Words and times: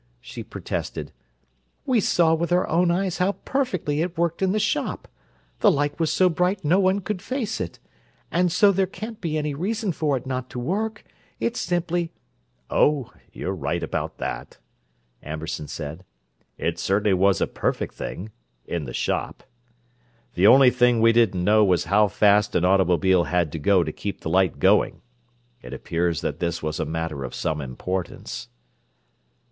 she 0.19 0.41
protested. 0.43 1.11
"We 1.85 1.99
saw 1.99 2.33
with 2.33 2.51
our 2.51 2.67
own 2.67 2.89
eyes 2.89 3.19
how 3.19 3.33
perfectly 3.45 4.01
it 4.01 4.17
worked 4.17 4.41
in 4.41 4.51
the 4.51 4.57
shop. 4.57 5.07
The 5.59 5.69
light 5.69 5.99
was 5.99 6.11
so 6.11 6.27
bright 6.27 6.65
no 6.65 6.79
one 6.79 7.01
could 7.01 7.21
face 7.21 7.61
it, 7.61 7.77
and 8.31 8.51
so 8.51 8.71
there 8.71 8.87
can't 8.87 9.21
be 9.21 9.37
any 9.37 9.53
reason 9.53 9.91
for 9.91 10.17
it 10.17 10.25
not 10.25 10.49
to 10.49 10.57
work. 10.59 11.03
It 11.39 11.55
simply—" 11.55 12.11
"Oh, 12.67 13.13
you're 13.31 13.53
right 13.53 13.83
about 13.83 14.17
that," 14.17 14.57
Amberson 15.21 15.67
said. 15.67 16.03
"It 16.57 16.79
certainly 16.79 17.13
was 17.13 17.39
a 17.39 17.45
perfect 17.45 17.93
thing—in 17.93 18.85
the 18.85 18.95
shop! 18.95 19.43
The 20.33 20.47
only 20.47 20.71
thing 20.71 20.99
we 20.99 21.11
didn't 21.13 21.43
know 21.43 21.63
was 21.63 21.83
how 21.83 22.07
fast 22.07 22.55
an 22.55 22.65
automobile 22.65 23.25
had 23.25 23.51
to 23.51 23.59
go 23.59 23.83
to 23.83 23.91
keep 23.91 24.21
the 24.21 24.31
light 24.31 24.57
going. 24.57 25.03
It 25.61 25.75
appears 25.75 26.21
that 26.21 26.39
this 26.39 26.63
was 26.63 26.79
a 26.79 26.85
matter 26.85 27.23
of 27.23 27.35
some 27.35 27.61
importance." 27.61 28.47